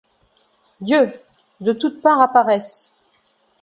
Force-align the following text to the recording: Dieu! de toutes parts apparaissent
Dieu! 0.79 1.13
de 1.59 1.73
toutes 1.73 2.01
parts 2.01 2.21
apparaissent 2.21 2.95